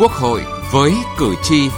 Quốc 0.00 0.12
hội 0.12 0.44
với 0.72 0.92
cử 1.18 1.34
tri. 1.42 1.68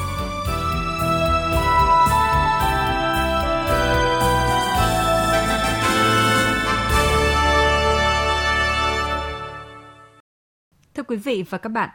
Thưa 10.95 11.03
quý 11.03 11.17
vị 11.17 11.45
và 11.51 11.59
các 11.59 11.69
bạn, 11.69 11.91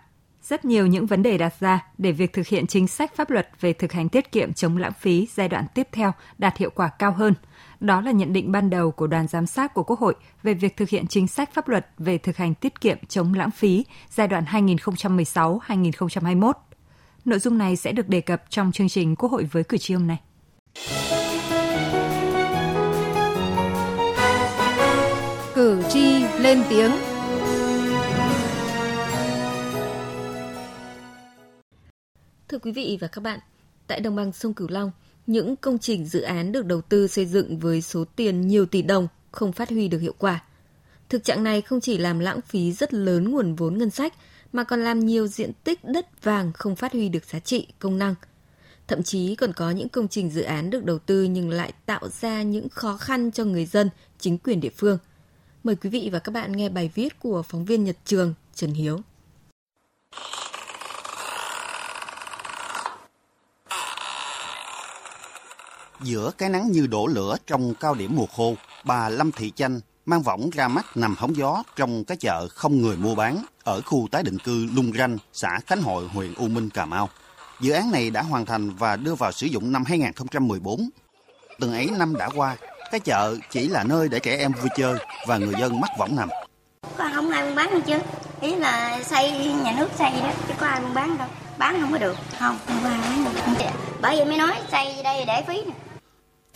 rất 0.50 0.66
nhiều 0.66 0.88
những 0.88 1.05
vấn 1.05 1.23
đề 1.23 1.38
đặt 1.38 1.54
ra 1.59 1.86
để 1.98 2.11
việc 2.11 2.34
thực 2.34 2.47
hiện 2.47 2.68
chính 2.68 2.88
sách 2.88 3.16
pháp 3.16 3.29
luật 3.29 3.50
về 3.59 3.73
thực 3.73 3.91
hành 3.91 4.09
tiết 4.09 4.32
kiệm 4.32 4.54
chống 4.54 4.77
lãng 4.77 4.93
phí 5.00 5.27
giai 5.34 5.47
đoạn 5.47 5.66
tiếp 5.73 5.88
theo 5.91 6.11
đạt 6.38 6.57
hiệu 6.57 6.70
quả 6.75 6.89
cao 7.00 7.11
hơn. 7.11 7.34
Đó 7.79 8.02
là 8.02 8.11
nhận 8.11 8.34
định 8.34 8.52
ban 8.52 8.70
đầu 8.70 8.91
của 8.91 9.07
đoàn 9.07 9.28
giám 9.28 9.46
sát 9.46 9.74
của 9.74 9.83
Quốc 9.83 10.00
hội 10.00 10.15
về 10.43 10.54
việc 10.54 10.78
thực 10.78 10.89
hiện 10.89 11.07
chính 11.07 11.28
sách 11.28 11.54
pháp 11.54 11.68
luật 11.68 11.88
về 11.97 12.18
thực 12.18 12.38
hành 12.38 12.54
tiết 12.54 12.82
kiệm 12.82 12.97
chống 13.07 13.33
lãng 13.33 13.52
phí 13.52 13.86
giai 14.10 14.28
đoạn 14.28 14.43
2016-2021. 14.43 16.52
Nội 17.25 17.39
dung 17.39 17.57
này 17.57 17.75
sẽ 17.75 17.91
được 17.91 18.10
đề 18.10 18.21
cập 18.21 18.43
trong 18.50 18.71
chương 18.71 18.89
trình 18.89 19.16
Quốc 19.16 19.32
hội 19.32 19.43
với 19.43 19.64
cử 19.64 19.77
tri 19.77 19.93
hôm 19.93 20.07
nay. 20.07 20.18
Cử 25.55 25.83
tri 25.89 26.24
lên 26.39 26.64
tiếng 26.69 26.91
Thưa 32.50 32.59
quý 32.59 32.72
vị 32.72 32.97
và 33.02 33.08
các 33.08 33.22
bạn, 33.22 33.39
tại 33.88 34.00
đồng 34.00 34.16
bằng 34.16 34.33
sông 34.33 34.53
Cửu 34.53 34.67
Long, 34.69 34.92
những 35.28 35.55
công 35.55 35.80
trình 35.80 36.05
dự 36.05 36.22
án 36.22 36.52
được 36.52 36.66
đầu 36.66 36.81
tư 36.81 37.08
xây 37.08 37.25
dựng 37.25 37.59
với 37.59 37.81
số 37.81 38.05
tiền 38.16 38.47
nhiều 38.47 38.66
tỷ 38.66 38.81
đồng 38.81 39.08
không 39.31 39.52
phát 39.52 39.69
huy 39.69 39.88
được 39.88 40.00
hiệu 40.00 40.14
quả. 40.17 40.44
Thực 41.09 41.23
trạng 41.23 41.44
này 41.44 41.61
không 41.61 41.81
chỉ 41.81 41.97
làm 41.97 42.19
lãng 42.19 42.41
phí 42.41 42.72
rất 42.72 42.94
lớn 42.94 43.31
nguồn 43.31 43.55
vốn 43.55 43.77
ngân 43.77 43.89
sách 43.89 44.13
mà 44.53 44.63
còn 44.63 44.83
làm 44.83 44.99
nhiều 44.99 45.27
diện 45.27 45.52
tích 45.63 45.83
đất 45.83 46.23
vàng 46.23 46.52
không 46.53 46.75
phát 46.75 46.94
huy 46.94 47.09
được 47.09 47.25
giá 47.25 47.39
trị, 47.39 47.67
công 47.80 47.97
năng. 47.97 48.16
Thậm 48.88 49.03
chí 49.03 49.35
còn 49.35 49.53
có 49.53 49.72
những 49.72 49.89
công 49.89 50.07
trình 50.07 50.29
dự 50.29 50.41
án 50.41 50.69
được 50.69 50.85
đầu 50.85 51.00
tư 51.00 51.23
nhưng 51.23 51.50
lại 51.50 51.73
tạo 51.85 52.09
ra 52.22 52.41
những 52.41 52.69
khó 52.69 52.97
khăn 52.97 53.31
cho 53.31 53.44
người 53.44 53.66
dân, 53.66 53.89
chính 54.19 54.38
quyền 54.38 54.59
địa 54.59 54.72
phương. 54.77 54.97
Mời 55.63 55.75
quý 55.75 55.89
vị 55.89 56.09
và 56.11 56.19
các 56.19 56.31
bạn 56.31 56.52
nghe 56.52 56.69
bài 56.69 56.91
viết 56.95 57.19
của 57.19 57.44
phóng 57.44 57.66
viên 57.66 57.83
Nhật 57.83 57.97
Trường 58.05 58.33
Trần 58.55 58.72
Hiếu. 58.72 59.00
Giữa 66.02 66.31
cái 66.38 66.50
nắng 66.50 66.72
như 66.72 66.88
đổ 66.88 67.08
lửa 67.08 67.38
trong 67.48 67.73
cao 67.73 67.94
điểm 67.94 68.16
mùa 68.16 68.26
khô, 68.26 68.56
bà 68.84 69.09
Lâm 69.09 69.31
Thị 69.31 69.52
Chanh 69.56 69.80
mang 70.06 70.22
võng 70.22 70.50
ra 70.50 70.67
mắt 70.67 70.98
nằm 70.98 71.16
hóng 71.17 71.36
gió 71.36 71.64
trong 71.76 72.03
cái 72.03 72.17
chợ 72.17 72.48
không 72.48 72.81
người 72.81 72.98
mua 72.98 73.16
bán 73.16 73.45
ở 73.64 73.81
khu 73.81 74.08
tái 74.12 74.23
định 74.23 74.38
cư 74.40 74.68
Lung 74.73 74.92
Ranh, 74.98 75.18
xã 75.34 75.59
Khánh 75.68 75.81
Hội, 75.81 76.08
huyện 76.08 76.34
U 76.34 76.48
Minh, 76.48 76.70
Cà 76.70 76.86
Mau. 76.86 77.09
Dự 77.62 77.72
án 77.72 77.92
này 77.92 78.09
đã 78.09 78.22
hoàn 78.22 78.45
thành 78.45 78.70
và 78.70 78.95
đưa 78.95 79.16
vào 79.16 79.31
sử 79.31 79.48
dụng 79.48 79.72
năm 79.72 79.84
2014. 79.86 80.90
Từng 81.59 81.73
ấy 81.73 81.90
năm 81.98 82.16
đã 82.18 82.30
qua, 82.36 82.56
cái 82.92 83.00
chợ 83.00 83.38
chỉ 83.52 83.68
là 83.68 83.84
nơi 83.84 84.09
để 84.09 84.20
trẻ 84.20 84.38
em 84.38 84.52
vui 84.52 84.70
chơi 84.78 84.95
và 85.28 85.38
người 85.38 85.53
dân 85.59 85.80
mắc 85.81 85.90
võng 86.00 86.16
nằm. 86.16 86.30
Có 86.98 87.09
không 87.14 87.30
ai 87.30 87.45
buôn 87.45 87.56
bán 87.56 87.72
đâu 87.72 87.81
chứ. 87.81 88.00
Ý 88.42 88.56
là 88.56 89.03
xây 89.03 89.53
nhà 89.64 89.75
nước 89.78 89.90
xây 89.98 90.12
đó, 90.12 90.31
chứ 90.48 90.53
có 90.59 90.68
ai 90.68 90.81
buôn 90.81 90.94
bán 90.94 91.18
đâu. 91.18 91.28
Bán 91.58 91.81
không 91.81 91.92
có 91.92 91.98
được. 91.98 92.18
Không, 92.40 92.58
không 92.68 92.80
có 92.84 92.90
ai 92.90 93.00
bán 93.02 93.23
được. 93.23 93.66
Bởi 94.02 94.16
vì 94.18 94.25
mới 94.25 94.38
nói 94.38 94.53
xây 94.72 95.03
đây 95.03 95.25
để 95.25 95.44
phí 95.48 95.64
nè. 95.66 95.86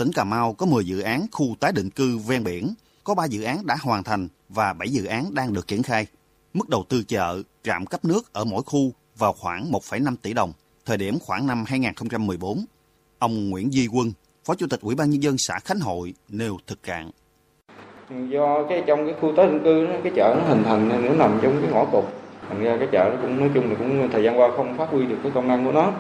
Tỉnh 0.02 0.12
Cà 0.12 0.24
Mau 0.24 0.54
có 0.54 0.66
10 0.66 0.86
dự 0.86 1.00
án 1.00 1.26
khu 1.32 1.46
tái 1.60 1.72
định 1.72 1.90
cư 1.90 2.18
ven 2.18 2.44
biển, 2.44 2.74
có 3.04 3.14
3 3.14 3.26
dự 3.26 3.44
án 3.44 3.66
đã 3.66 3.78
hoàn 3.82 4.04
thành 4.04 4.28
và 4.50 4.74
7 4.74 4.90
dự 4.90 5.06
án 5.06 5.34
đang 5.34 5.54
được 5.54 5.68
triển 5.68 5.84
khai. 5.84 6.08
Mức 6.54 6.70
đầu 6.70 6.86
tư 6.90 7.04
chợ, 7.08 7.42
trạm 7.64 7.86
cấp 7.86 8.06
nước 8.06 8.34
ở 8.34 8.44
mỗi 8.44 8.64
khu 8.66 8.92
vào 9.18 9.34
khoảng 9.34 9.72
1,5 9.72 10.16
tỷ 10.22 10.34
đồng, 10.34 10.54
thời 10.86 10.98
điểm 10.98 11.20
khoảng 11.20 11.48
năm 11.48 11.64
2014. 11.68 12.66
Ông 13.20 13.50
Nguyễn 13.50 13.74
Duy 13.74 13.88
Quân, 13.88 14.12
Phó 14.46 14.56
Chủ 14.56 14.68
tịch 14.70 14.82
Ủy 14.82 14.96
ban 14.96 15.10
Nhân 15.10 15.24
dân 15.24 15.36
xã 15.38 15.60
Khánh 15.60 15.80
Hội 15.80 16.14
nêu 16.30 16.58
thực 16.68 16.84
trạng. 16.84 17.12
Do 18.30 18.64
cái 18.70 18.84
trong 18.88 19.06
cái 19.06 19.16
khu 19.22 19.34
tái 19.38 19.48
định 19.48 19.64
cư 19.64 19.86
đó, 19.86 19.94
cái 20.04 20.14
chợ 20.16 20.36
nó 20.38 20.48
hình 20.48 20.64
thành 20.64 21.06
nó 21.06 21.14
nằm 21.14 21.40
trong 21.42 21.62
cái 21.62 21.72
ngõ 21.72 21.86
cụt. 21.86 22.06
Thành 22.50 22.64
ra 22.64 22.78
cái 22.80 22.88
chợ 22.92 23.10
nó 23.16 23.22
cũng 23.22 23.40
nói 23.40 23.50
chung 23.54 23.70
là 23.70 23.76
cũng 23.80 24.10
thời 24.12 24.24
gian 24.24 24.40
qua 24.40 24.50
không 24.56 24.78
phát 24.78 24.90
huy 24.90 25.06
được 25.06 25.18
cái 25.24 25.32
công 25.36 25.48
năng 25.48 25.66
của 25.66 25.72
nó. 25.72 25.94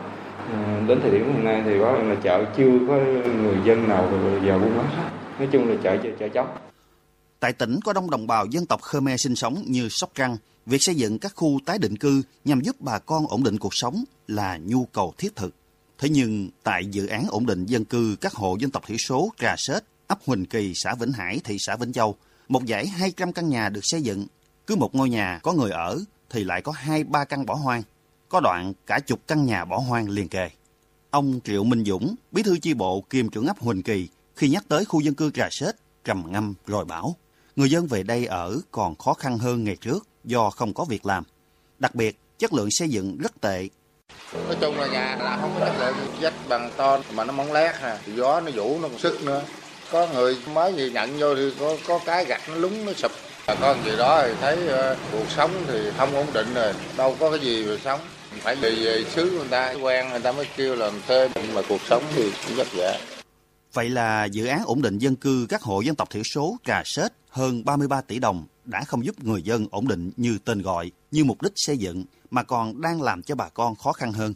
Ừ, 0.49 0.87
đến 0.87 0.99
thời 1.01 1.11
điểm 1.11 1.33
hiện 1.33 1.43
nay 1.43 1.61
thì 1.65 1.71
có 1.79 1.91
là 1.91 2.15
chợ 2.23 2.45
chưa 2.57 2.79
có 2.87 2.95
người 3.41 3.57
dân 3.65 3.89
nào 3.89 4.07
vào 4.43 4.59
buôn 4.59 4.77
bán 4.77 4.89
hết. 4.89 5.09
Nói 5.39 5.47
chung 5.51 5.69
là 5.69 5.75
chợ 5.83 5.97
chợ, 6.03 6.09
chợ 6.19 6.27
chóc. 6.29 6.71
Tại 7.39 7.53
tỉnh 7.53 7.79
có 7.81 7.93
đông 7.93 8.09
đồng 8.09 8.27
bào 8.27 8.45
dân 8.45 8.65
tộc 8.65 8.81
Khmer 8.81 9.21
sinh 9.21 9.35
sống 9.35 9.63
như 9.65 9.89
Sóc 9.89 10.11
Trăng, 10.15 10.37
việc 10.65 10.77
xây 10.81 10.95
dựng 10.95 11.19
các 11.19 11.31
khu 11.35 11.59
tái 11.65 11.77
định 11.77 11.97
cư 11.97 12.21
nhằm 12.45 12.61
giúp 12.61 12.75
bà 12.79 12.99
con 12.99 13.27
ổn 13.27 13.43
định 13.43 13.57
cuộc 13.57 13.75
sống 13.75 14.03
là 14.27 14.57
nhu 14.57 14.85
cầu 14.85 15.13
thiết 15.17 15.35
thực. 15.35 15.55
Thế 15.97 16.09
nhưng, 16.09 16.49
tại 16.63 16.85
dự 16.85 17.07
án 17.07 17.25
ổn 17.29 17.45
định 17.45 17.65
dân 17.65 17.85
cư 17.85 18.15
các 18.21 18.33
hộ 18.33 18.57
dân 18.59 18.71
tộc 18.71 18.83
thiểu 18.87 18.97
số 18.97 19.29
Trà 19.39 19.55
Sết, 19.57 19.83
ấp 20.07 20.19
Huỳnh 20.25 20.45
Kỳ, 20.45 20.73
xã 20.75 20.95
Vĩnh 20.95 21.11
Hải, 21.11 21.39
thị 21.43 21.57
xã 21.59 21.75
Vĩnh 21.75 21.93
Châu, 21.93 22.15
một 22.47 22.61
dãy 22.67 22.87
200 22.87 23.33
căn 23.33 23.49
nhà 23.49 23.69
được 23.69 23.79
xây 23.83 24.01
dựng. 24.01 24.25
Cứ 24.67 24.75
một 24.75 24.95
ngôi 24.95 25.09
nhà 25.09 25.39
có 25.43 25.53
người 25.53 25.71
ở 25.71 25.99
thì 26.29 26.43
lại 26.43 26.61
có 26.61 26.71
hai 26.71 27.03
ba 27.03 27.25
căn 27.25 27.45
bỏ 27.45 27.53
hoang. 27.53 27.83
Có 28.31 28.39
đoạn 28.39 28.73
cả 28.87 28.99
chục 28.99 29.19
căn 29.27 29.45
nhà 29.45 29.65
bỏ 29.65 29.77
hoang 29.77 30.09
liền 30.09 30.29
kề. 30.29 30.49
Ông 31.09 31.39
Triệu 31.43 31.63
Minh 31.63 31.83
Dũng, 31.85 32.15
bí 32.31 32.43
thư 32.43 32.57
chi 32.59 32.73
bộ 32.73 33.03
kiêm 33.09 33.29
trưởng 33.29 33.47
ấp 33.47 33.59
Huỳnh 33.59 33.83
Kỳ, 33.83 34.07
khi 34.35 34.49
nhắc 34.49 34.63
tới 34.67 34.85
khu 34.85 35.01
dân 35.01 35.13
cư 35.13 35.31
Trà 35.31 35.47
Sết, 35.51 35.75
trầm 36.03 36.23
ngâm 36.27 36.53
rồi 36.67 36.85
bảo 36.85 37.15
người 37.55 37.69
dân 37.69 37.87
về 37.87 38.03
đây 38.03 38.25
ở 38.25 38.59
còn 38.71 38.95
khó 38.95 39.13
khăn 39.13 39.37
hơn 39.37 39.63
ngày 39.63 39.75
trước 39.75 40.07
do 40.23 40.49
không 40.49 40.73
có 40.73 40.83
việc 40.83 41.05
làm. 41.05 41.23
Đặc 41.79 41.95
biệt, 41.95 42.17
chất 42.39 42.53
lượng 42.53 42.71
xây 42.71 42.89
dựng 42.89 43.17
rất 43.17 43.41
tệ. 43.41 43.67
Nói 44.33 44.57
chung 44.61 44.79
là 44.79 44.87
nhà 44.87 45.17
là 45.19 45.37
không 45.41 45.55
có 45.59 45.65
chất 45.65 45.79
lượng 45.79 46.07
vách 46.21 46.33
bằng 46.49 46.71
ton 46.77 47.01
mà 47.13 47.23
nó 47.23 47.33
móng 47.33 47.51
lét 47.51 47.75
nè 47.81 47.97
gió 48.15 48.41
nó 48.41 48.51
vũ 48.55 48.79
nó 48.81 48.87
còn 48.87 48.99
sức 48.99 49.23
nữa. 49.23 49.43
Có 49.91 50.07
người 50.13 50.37
mới 50.53 50.73
gì 50.73 50.91
nhận 50.93 51.19
vô 51.19 51.35
thì 51.35 51.53
có 51.59 51.77
có 51.87 51.99
cái 52.05 52.25
gạch 52.25 52.41
nó 52.49 52.55
lúng 52.55 52.85
nó 52.85 52.93
sụp. 52.93 53.11
Con 53.61 53.85
gì 53.85 53.91
đó 53.97 54.23
thì 54.25 54.33
thấy 54.41 54.57
uh, 54.65 54.97
cuộc 55.11 55.29
sống 55.29 55.51
thì 55.67 55.91
không 55.97 56.15
ổn 56.15 56.27
định 56.33 56.53
rồi, 56.53 56.73
đâu 56.97 57.15
có 57.19 57.31
cái 57.31 57.39
gì 57.39 57.65
mà 57.65 57.75
sống. 57.83 57.99
Phải 58.43 58.55
đi 58.55 58.85
về 58.85 59.05
xứ 59.15 59.31
người 59.31 59.47
ta 59.47 59.73
quen 59.81 60.09
người 60.09 60.19
ta 60.19 60.31
mới 60.31 60.45
kêu 60.57 60.75
làm 60.75 60.93
thuê 61.07 61.29
mà 61.55 61.61
cuộc 61.69 61.81
sống 61.89 62.03
thì 62.15 62.23
cũng 62.23 62.57
vất 62.57 62.67
vả. 62.73 62.99
Vậy 63.73 63.89
là 63.89 64.25
dự 64.25 64.45
án 64.45 64.63
ổn 64.65 64.81
định 64.81 64.97
dân 64.97 65.15
cư 65.15 65.45
các 65.49 65.61
hộ 65.61 65.81
dân 65.81 65.95
tộc 65.95 66.09
thiểu 66.09 66.23
số 66.23 66.57
Trà 66.65 66.81
Sết 66.85 67.11
hơn 67.29 67.65
33 67.65 68.01
tỷ 68.01 68.19
đồng 68.19 68.45
đã 68.65 68.83
không 68.83 69.05
giúp 69.05 69.23
người 69.23 69.41
dân 69.41 69.67
ổn 69.71 69.87
định 69.87 70.11
như 70.17 70.37
tên 70.45 70.61
gọi, 70.61 70.91
như 71.11 71.23
mục 71.23 71.41
đích 71.41 71.51
xây 71.55 71.77
dựng, 71.77 72.05
mà 72.31 72.43
còn 72.43 72.81
đang 72.81 73.01
làm 73.01 73.23
cho 73.23 73.35
bà 73.35 73.49
con 73.49 73.75
khó 73.75 73.93
khăn 73.93 74.13
hơn. 74.13 74.33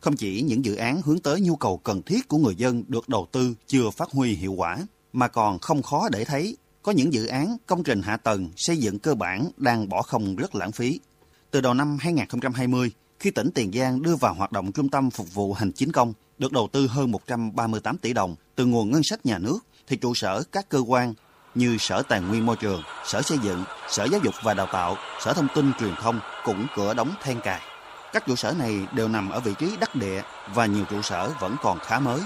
Không 0.00 0.16
chỉ 0.16 0.42
những 0.42 0.64
dự 0.64 0.76
án 0.76 1.02
hướng 1.02 1.18
tới 1.18 1.40
nhu 1.40 1.56
cầu 1.56 1.78
cần 1.78 2.02
thiết 2.02 2.28
của 2.28 2.36
người 2.36 2.54
dân 2.54 2.84
được 2.88 3.08
đầu 3.08 3.26
tư 3.32 3.54
chưa 3.66 3.90
phát 3.90 4.10
huy 4.10 4.34
hiệu 4.34 4.52
quả, 4.52 4.78
mà 5.12 5.28
còn 5.28 5.58
không 5.58 5.82
khó 5.82 6.08
để 6.12 6.24
thấy 6.24 6.56
có 6.82 6.92
những 6.92 7.12
dự 7.12 7.26
án 7.26 7.56
công 7.66 7.82
trình 7.82 8.02
hạ 8.02 8.16
tầng 8.16 8.48
xây 8.56 8.76
dựng 8.76 8.98
cơ 8.98 9.14
bản 9.14 9.50
đang 9.56 9.88
bỏ 9.88 10.02
không 10.02 10.36
rất 10.36 10.54
lãng 10.54 10.72
phí. 10.72 11.00
Từ 11.50 11.60
đầu 11.60 11.74
năm 11.74 11.96
2020, 12.00 12.90
khi 13.20 13.30
tỉnh 13.30 13.50
Tiền 13.54 13.72
Giang 13.72 14.02
đưa 14.02 14.16
vào 14.16 14.34
hoạt 14.34 14.52
động 14.52 14.72
trung 14.72 14.88
tâm 14.88 15.10
phục 15.10 15.34
vụ 15.34 15.52
hành 15.52 15.72
chính 15.72 15.92
công 15.92 16.12
được 16.38 16.52
đầu 16.52 16.68
tư 16.72 16.86
hơn 16.86 17.10
138 17.10 17.98
tỷ 17.98 18.12
đồng 18.12 18.36
từ 18.54 18.66
nguồn 18.66 18.90
ngân 18.90 19.02
sách 19.02 19.26
nhà 19.26 19.38
nước, 19.38 19.58
thì 19.86 19.96
trụ 19.96 20.14
sở 20.14 20.42
các 20.52 20.68
cơ 20.68 20.78
quan 20.78 21.14
như 21.54 21.76
Sở 21.80 22.02
Tài 22.02 22.20
nguyên 22.20 22.46
Môi 22.46 22.56
trường, 22.56 22.82
Sở 23.06 23.22
Xây 23.22 23.38
dựng, 23.42 23.64
Sở 23.88 24.04
Giáo 24.04 24.20
dục 24.24 24.34
và 24.42 24.54
Đào 24.54 24.66
tạo, 24.72 24.96
Sở 25.24 25.32
Thông 25.32 25.48
tin 25.54 25.72
Truyền 25.80 25.94
thông 26.02 26.20
cũng 26.44 26.66
cửa 26.76 26.94
đóng 26.94 27.14
then 27.22 27.40
cài. 27.40 27.60
Các 28.12 28.26
trụ 28.26 28.36
sở 28.36 28.54
này 28.58 28.86
đều 28.94 29.08
nằm 29.08 29.30
ở 29.30 29.40
vị 29.40 29.52
trí 29.58 29.76
đắc 29.80 29.94
địa 29.94 30.22
và 30.54 30.66
nhiều 30.66 30.84
trụ 30.90 31.02
sở 31.02 31.32
vẫn 31.40 31.56
còn 31.62 31.78
khá 31.78 31.98
mới. 31.98 32.20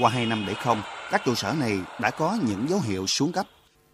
Qua 0.00 0.10
2 0.10 0.26
năm 0.26 0.44
để 0.46 0.54
không, 0.54 0.82
các 1.10 1.22
trụ 1.24 1.34
sở 1.34 1.52
này 1.52 1.78
đã 2.00 2.10
có 2.10 2.38
những 2.46 2.68
dấu 2.68 2.80
hiệu 2.80 3.06
xuống 3.06 3.32
cấp. 3.32 3.46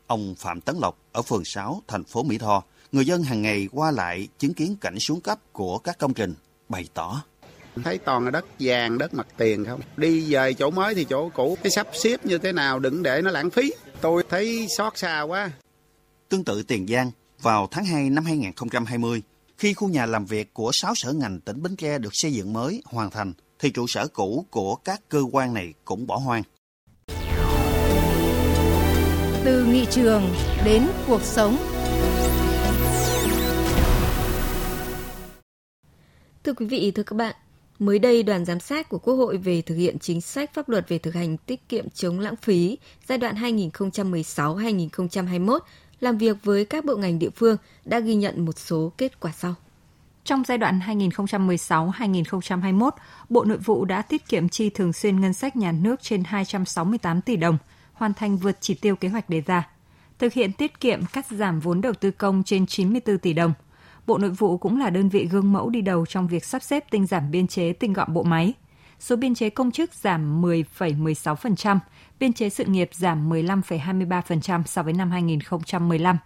Ông 0.06 0.34
Phạm 0.38 0.60
Tấn 0.60 0.76
Lộc 0.80 0.98
ở 1.12 1.22
phường 1.22 1.44
6, 1.44 1.82
thành 1.88 2.04
phố 2.04 2.22
Mỹ 2.22 2.38
Tho, 2.38 2.62
người 2.92 3.06
dân 3.06 3.22
hàng 3.22 3.42
ngày 3.42 3.68
qua 3.72 3.90
lại 3.90 4.28
chứng 4.38 4.54
kiến 4.54 4.76
cảnh 4.80 4.98
xuống 5.00 5.20
cấp 5.20 5.38
của 5.52 5.78
các 5.78 5.98
công 5.98 6.14
trình, 6.14 6.34
bày 6.68 6.88
tỏ 6.94 7.22
thấy 7.84 7.98
toàn 7.98 8.24
là 8.24 8.30
đất 8.30 8.44
vàng 8.58 8.98
đất 8.98 9.14
mặt 9.14 9.26
tiền 9.36 9.64
không 9.64 9.80
đi 9.96 10.32
về 10.32 10.52
chỗ 10.52 10.70
mới 10.70 10.94
thì 10.94 11.04
chỗ 11.04 11.28
cũ 11.28 11.58
cái 11.62 11.70
sắp 11.70 11.86
xếp 11.92 12.26
như 12.26 12.38
thế 12.38 12.52
nào 12.52 12.78
đừng 12.78 13.02
để 13.02 13.22
nó 13.22 13.30
lãng 13.30 13.50
phí 13.50 13.72
tôi 14.00 14.24
thấy 14.28 14.66
xót 14.76 14.98
xa 14.98 15.22
quá 15.22 15.50
Tương 16.28 16.44
tự 16.44 16.62
Tiền 16.62 16.86
Giang, 16.86 17.10
vào 17.42 17.68
tháng 17.70 17.84
2 17.84 18.10
năm 18.10 18.24
2020, 18.24 19.22
khi 19.58 19.74
khu 19.74 19.88
nhà 19.88 20.06
làm 20.06 20.26
việc 20.26 20.54
của 20.54 20.70
6 20.72 20.94
sở 20.94 21.12
ngành 21.12 21.40
tỉnh 21.40 21.62
Bến 21.62 21.76
Tre 21.76 21.98
được 21.98 22.10
xây 22.12 22.32
dựng 22.32 22.52
mới 22.52 22.82
hoàn 22.84 23.10
thành, 23.10 23.32
thì 23.58 23.70
trụ 23.70 23.86
sở 23.88 24.06
cũ 24.08 24.46
của 24.50 24.74
các 24.74 25.00
cơ 25.08 25.22
quan 25.32 25.54
này 25.54 25.74
cũng 25.84 26.06
bỏ 26.06 26.16
hoang. 26.16 26.42
Từ 29.44 29.64
nghị 29.64 29.86
trường 29.90 30.34
đến 30.64 30.86
cuộc 31.06 31.22
sống. 31.22 31.75
Thưa 36.46 36.52
quý 36.52 36.66
vị, 36.66 36.92
thưa 36.94 37.02
các 37.02 37.16
bạn, 37.16 37.34
mới 37.78 37.98
đây 37.98 38.22
đoàn 38.22 38.44
giám 38.44 38.60
sát 38.60 38.88
của 38.88 38.98
Quốc 38.98 39.14
hội 39.14 39.36
về 39.36 39.62
thực 39.62 39.74
hiện 39.74 39.98
chính 39.98 40.20
sách 40.20 40.54
pháp 40.54 40.68
luật 40.68 40.88
về 40.88 40.98
thực 40.98 41.14
hành 41.14 41.36
tiết 41.36 41.68
kiệm 41.68 41.90
chống 41.90 42.20
lãng 42.20 42.36
phí 42.36 42.78
giai 43.08 43.18
đoạn 43.18 43.34
2016-2021 43.34 45.58
làm 46.00 46.18
việc 46.18 46.36
với 46.42 46.64
các 46.64 46.84
bộ 46.84 46.96
ngành 46.96 47.18
địa 47.18 47.30
phương 47.30 47.56
đã 47.84 48.00
ghi 48.00 48.14
nhận 48.14 48.44
một 48.44 48.58
số 48.58 48.92
kết 48.98 49.20
quả 49.20 49.32
sau. 49.36 49.54
Trong 50.24 50.42
giai 50.46 50.58
đoạn 50.58 50.80
2016-2021, 50.86 52.90
Bộ 53.28 53.44
Nội 53.44 53.58
vụ 53.58 53.84
đã 53.84 54.02
tiết 54.02 54.28
kiệm 54.28 54.48
chi 54.48 54.70
thường 54.70 54.92
xuyên 54.92 55.20
ngân 55.20 55.32
sách 55.32 55.56
nhà 55.56 55.72
nước 55.72 56.02
trên 56.02 56.24
268 56.24 57.20
tỷ 57.20 57.36
đồng, 57.36 57.58
hoàn 57.92 58.14
thành 58.14 58.36
vượt 58.36 58.56
chỉ 58.60 58.74
tiêu 58.74 58.96
kế 58.96 59.08
hoạch 59.08 59.30
đề 59.30 59.42
ra. 59.46 59.68
Thực 60.18 60.32
hiện 60.32 60.52
tiết 60.52 60.80
kiệm 60.80 61.00
cắt 61.12 61.26
giảm 61.30 61.60
vốn 61.60 61.80
đầu 61.80 61.92
tư 61.92 62.10
công 62.10 62.42
trên 62.44 62.66
94 62.66 63.18
tỷ 63.18 63.32
đồng. 63.32 63.52
Bộ 64.06 64.18
Nội 64.18 64.30
vụ 64.30 64.58
cũng 64.58 64.80
là 64.80 64.90
đơn 64.90 65.08
vị 65.08 65.26
gương 65.26 65.52
mẫu 65.52 65.70
đi 65.70 65.80
đầu 65.80 66.06
trong 66.06 66.28
việc 66.28 66.44
sắp 66.44 66.62
xếp 66.62 66.84
tinh 66.90 67.06
giảm 67.06 67.30
biên 67.30 67.46
chế 67.46 67.72
tinh 67.72 67.92
gọn 67.92 68.14
bộ 68.14 68.22
máy. 68.22 68.52
Số 68.98 69.16
biên 69.16 69.34
chế 69.34 69.50
công 69.50 69.70
chức 69.70 69.94
giảm 69.94 70.42
10,16%, 70.42 71.78
biên 72.20 72.32
chế 72.32 72.50
sự 72.50 72.64
nghiệp 72.64 72.90
giảm 72.92 73.30
15,23% 73.30 74.62
so 74.64 74.82
với 74.82 74.92
năm 74.92 75.10
2015 75.10 76.16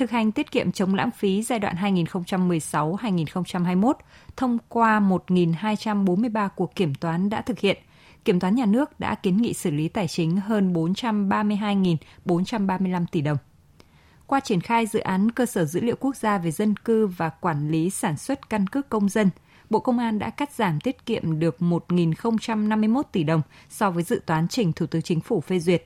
thực 0.00 0.10
hành 0.10 0.32
tiết 0.32 0.50
kiệm 0.50 0.72
chống 0.72 0.94
lãng 0.94 1.10
phí 1.10 1.42
giai 1.42 1.58
đoạn 1.58 1.76
2016-2021 1.76 3.92
thông 4.36 4.58
qua 4.68 5.00
1.243 5.00 6.48
cuộc 6.56 6.74
kiểm 6.74 6.94
toán 6.94 7.30
đã 7.30 7.42
thực 7.42 7.58
hiện. 7.58 7.78
Kiểm 8.24 8.40
toán 8.40 8.54
nhà 8.54 8.66
nước 8.66 9.00
đã 9.00 9.14
kiến 9.14 9.36
nghị 9.36 9.54
xử 9.54 9.70
lý 9.70 9.88
tài 9.88 10.08
chính 10.08 10.36
hơn 10.36 10.72
432.435 10.72 13.04
tỷ 13.12 13.20
đồng. 13.20 13.36
Qua 14.30 14.40
triển 14.40 14.60
khai 14.60 14.86
dự 14.86 14.98
án 14.98 15.30
cơ 15.30 15.46
sở 15.46 15.64
dữ 15.64 15.80
liệu 15.80 15.96
quốc 16.00 16.16
gia 16.16 16.38
về 16.38 16.50
dân 16.50 16.76
cư 16.76 17.06
và 17.06 17.28
quản 17.28 17.70
lý 17.70 17.90
sản 17.90 18.16
xuất 18.16 18.50
căn 18.50 18.66
cước 18.66 18.88
công 18.88 19.08
dân, 19.08 19.30
Bộ 19.70 19.80
Công 19.80 19.98
an 19.98 20.18
đã 20.18 20.30
cắt 20.30 20.52
giảm 20.52 20.80
tiết 20.80 21.06
kiệm 21.06 21.38
được 21.38 21.56
1.051 21.58 23.02
tỷ 23.12 23.24
đồng 23.24 23.42
so 23.68 23.90
với 23.90 24.02
dự 24.02 24.20
toán 24.26 24.48
trình 24.48 24.72
Thủ 24.72 24.86
tướng 24.86 25.02
Chính 25.02 25.20
phủ 25.20 25.40
phê 25.40 25.58
duyệt 25.58 25.84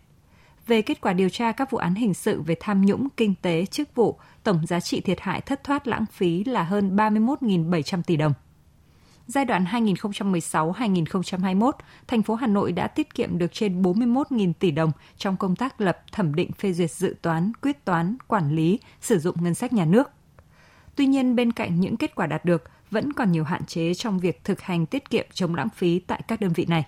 về 0.66 0.82
kết 0.82 1.00
quả 1.00 1.12
điều 1.12 1.28
tra 1.28 1.52
các 1.52 1.70
vụ 1.70 1.78
án 1.78 1.94
hình 1.94 2.14
sự 2.14 2.42
về 2.42 2.56
tham 2.60 2.86
nhũng 2.86 3.08
kinh 3.16 3.34
tế 3.42 3.66
chức 3.66 3.94
vụ, 3.94 4.18
tổng 4.42 4.66
giá 4.66 4.80
trị 4.80 5.00
thiệt 5.00 5.20
hại 5.20 5.40
thất 5.40 5.64
thoát 5.64 5.86
lãng 5.88 6.04
phí 6.12 6.44
là 6.44 6.62
hơn 6.62 6.96
31.700 6.96 8.02
tỷ 8.02 8.16
đồng. 8.16 8.32
Giai 9.26 9.44
đoạn 9.44 9.64
2016-2021, 9.64 11.70
thành 12.06 12.22
phố 12.22 12.34
Hà 12.34 12.46
Nội 12.46 12.72
đã 12.72 12.88
tiết 12.88 13.14
kiệm 13.14 13.38
được 13.38 13.52
trên 13.52 13.82
41.000 13.82 14.52
tỷ 14.58 14.70
đồng 14.70 14.92
trong 15.16 15.36
công 15.36 15.56
tác 15.56 15.80
lập, 15.80 15.98
thẩm 16.12 16.34
định 16.34 16.52
phê 16.52 16.72
duyệt 16.72 16.90
dự 16.90 17.16
toán, 17.22 17.52
quyết 17.62 17.84
toán, 17.84 18.16
quản 18.28 18.56
lý, 18.56 18.78
sử 19.00 19.18
dụng 19.18 19.36
ngân 19.40 19.54
sách 19.54 19.72
nhà 19.72 19.84
nước. 19.84 20.10
Tuy 20.96 21.06
nhiên, 21.06 21.36
bên 21.36 21.52
cạnh 21.52 21.80
những 21.80 21.96
kết 21.96 22.14
quả 22.14 22.26
đạt 22.26 22.44
được, 22.44 22.62
vẫn 22.90 23.12
còn 23.12 23.32
nhiều 23.32 23.44
hạn 23.44 23.66
chế 23.66 23.94
trong 23.94 24.18
việc 24.18 24.44
thực 24.44 24.60
hành 24.60 24.86
tiết 24.86 25.10
kiệm 25.10 25.26
chống 25.32 25.54
lãng 25.54 25.68
phí 25.68 25.98
tại 25.98 26.22
các 26.28 26.40
đơn 26.40 26.52
vị 26.52 26.66
này. 26.68 26.86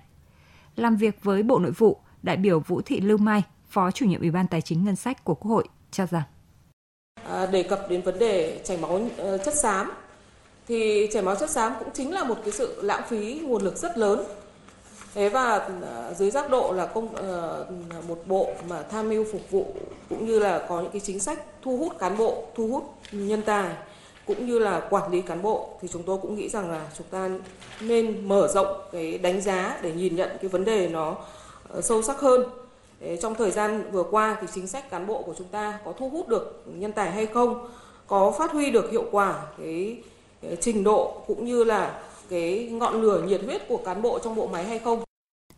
Làm 0.77 0.97
việc 0.97 1.19
với 1.23 1.43
Bộ 1.43 1.59
Nội 1.59 1.73
vụ, 1.73 2.01
đại 2.23 2.37
biểu 2.37 2.61
Vũ 2.61 2.83
Thị 2.83 3.01
Lưu 3.01 3.19
Mai, 3.19 3.43
Phó 3.69 3.91
chủ 3.91 4.07
nhiệm 4.07 4.21
Ủy 4.21 4.31
ban 4.31 4.47
Tài 4.47 4.61
chính 4.61 4.85
Ngân 4.85 4.97
sách 4.97 5.25
của 5.25 5.35
Quốc 5.35 5.51
hội 5.51 5.69
cho 5.91 6.07
rằng 6.07 6.23
à, 7.29 7.47
đề 7.47 7.63
cập 7.63 7.87
đến 7.91 8.03
vấn 8.03 8.19
đề 8.19 8.61
chảy 8.65 8.79
máu 8.79 8.95
uh, 8.95 9.11
chất 9.45 9.55
xám 9.55 9.91
thì 10.69 11.09
chảy 11.13 11.23
máu 11.23 11.37
chất 11.37 11.51
xám 11.51 11.73
cũng 11.79 11.89
chính 11.95 12.13
là 12.15 12.25
một 12.25 12.37
cái 12.45 12.53
sự 12.53 12.83
lãng 12.83 13.03
phí 13.09 13.41
nguồn 13.43 13.63
lực 13.63 13.77
rất 13.77 13.99
lớn. 13.99 14.25
Thế 15.15 15.29
và 15.29 15.69
ờ, 15.83 16.15
dưới 16.19 16.31
giác 16.31 16.51
độ 16.51 16.73
là 16.73 16.87
công 16.87 17.15
ờ, 17.15 17.67
một 18.09 18.19
bộ 18.27 18.49
mà 18.69 18.83
tham 18.83 19.09
mưu 19.09 19.25
phục 19.33 19.51
vụ 19.51 19.75
cũng 20.09 20.27
như 20.27 20.39
là 20.39 20.67
có 20.69 20.81
những 20.81 20.91
cái 20.91 21.01
chính 21.01 21.21
sách 21.21 21.39
thu 21.63 21.77
hút 21.77 21.99
cán 21.99 22.17
bộ 22.17 22.45
thu 22.55 22.69
hút 22.69 22.95
nhân 23.13 23.43
tài 23.43 23.71
cũng 24.27 24.47
như 24.47 24.59
là 24.59 24.81
quản 24.91 25.13
lý 25.13 25.23
cán 25.23 25.43
bộ 25.43 25.69
thì 25.83 25.89
chúng 25.93 26.03
tôi 26.03 26.19
cũng 26.23 26.37
nghĩ 26.37 26.49
rằng 26.49 26.71
là 26.71 26.87
chúng 26.99 27.07
ta 27.11 27.31
nên 27.81 28.29
mở 28.29 28.49
rộng 28.55 28.81
cái 28.93 29.19
đánh 29.19 29.41
giá 29.41 29.79
để 29.83 29.93
nhìn 29.93 30.17
nhận 30.17 30.31
cái 30.41 30.49
vấn 30.49 30.65
đề 30.65 30.89
nó 30.89 31.17
ờ, 31.69 31.81
sâu 31.81 32.03
sắc 32.03 32.21
hơn. 32.21 32.43
Trong 33.21 33.35
thời 33.35 33.51
gian 33.51 33.91
vừa 33.93 34.03
qua 34.03 34.37
thì 34.41 34.47
chính 34.55 34.67
sách 34.67 34.91
cán 34.91 35.07
bộ 35.07 35.23
của 35.23 35.35
chúng 35.39 35.49
ta 35.49 35.79
có 35.85 35.93
thu 35.99 36.09
hút 36.09 36.29
được 36.29 36.63
nhân 36.67 36.93
tài 36.93 37.11
hay 37.11 37.27
không, 37.27 37.69
có 38.07 38.35
phát 38.39 38.53
huy 38.53 38.71
được 38.71 38.91
hiệu 38.91 39.05
quả 39.11 39.43
cái 39.59 39.97
cái 40.47 40.57
trình 40.61 40.85
độ 40.85 41.23
cũng 41.27 41.45
như 41.45 41.65
là 41.65 42.01
cái 42.29 42.69
ngọn 42.73 43.03
lửa 43.03 43.23
nhiệt 43.29 43.41
huyết 43.45 43.69
của 43.69 43.77
cán 43.77 44.03
bộ 44.03 44.19
trong 44.19 44.37
bộ 44.37 44.47
máy 44.47 44.65
hay 44.65 44.79
không. 44.79 44.99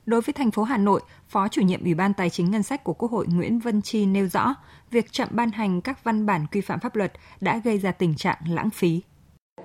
Đối 0.07 0.21
với 0.21 0.33
thành 0.33 0.51
phố 0.51 0.63
Hà 0.63 0.77
Nội, 0.77 1.01
Phó 1.29 1.49
chủ 1.49 1.63
nhiệm 1.63 1.85
Ủy 1.85 1.95
ban 1.95 2.15
Tài 2.15 2.31
chính 2.31 2.51
Ngân 2.51 2.63
sách 2.63 2.85
của 2.85 2.93
Quốc 2.93 3.11
hội 3.11 3.27
Nguyễn 3.29 3.59
Vân 3.59 3.83
Chi 3.83 4.07
nêu 4.07 4.27
rõ, 4.27 4.55
việc 4.91 5.13
chậm 5.13 5.29
ban 5.31 5.51
hành 5.51 5.81
các 5.81 6.05
văn 6.05 6.27
bản 6.27 6.47
quy 6.53 6.61
phạm 6.61 6.81
pháp 6.81 6.97
luật 6.97 7.13
đã 7.41 7.61
gây 7.65 7.79
ra 7.79 7.93
tình 7.93 8.15
trạng 8.17 8.37
lãng 8.51 8.71
phí. 8.71 9.01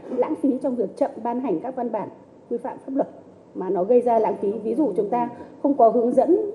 Lãng 0.10 0.34
phí 0.44 0.50
trong 0.64 0.76
việc 0.76 0.98
chậm 0.98 1.12
ban 1.24 1.42
hành 1.42 1.60
các 1.64 1.76
văn 1.76 1.92
bản 1.92 2.10
quy 2.50 2.58
phạm 2.64 2.78
pháp 2.86 2.96
luật 2.96 3.10
mà 3.56 3.70
nó 3.70 3.84
gây 3.84 4.02
ra 4.02 4.20
lãng 4.20 4.38
phí. 4.42 4.52
Ví 4.64 4.76
dụ 4.76 4.94
chúng 4.98 5.10
ta 5.10 5.30
không 5.64 5.78
có 5.78 5.90
hướng 5.90 6.14
dẫn 6.14 6.52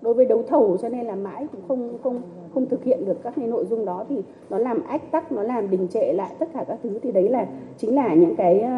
đối 0.00 0.14
với 0.14 0.24
đấu 0.24 0.44
thầu 0.48 0.78
cho 0.82 0.88
nên 0.88 1.06
là 1.06 1.14
mãi 1.14 1.46
cũng 1.52 1.68
không 1.68 1.98
không 2.02 2.22
không 2.54 2.68
thực 2.68 2.84
hiện 2.84 3.04
được 3.06 3.16
các 3.22 3.32
cái 3.36 3.46
nội 3.46 3.66
dung 3.70 3.84
đó. 3.84 4.04
Thì 4.08 4.16
nó 4.50 4.58
làm 4.58 4.86
ách 4.86 5.10
tắc 5.10 5.32
nó 5.32 5.42
làm 5.42 5.70
đình 5.70 5.88
trệ 5.88 6.12
lại 6.12 6.34
tất 6.38 6.48
cả 6.54 6.64
các 6.68 6.78
thứ. 6.82 6.98
Thì 7.02 7.12
đấy 7.12 7.28
là 7.28 7.46
chính 7.78 7.94
là 7.94 8.14
những 8.14 8.36
cái 8.36 8.64
uh, 8.64 8.68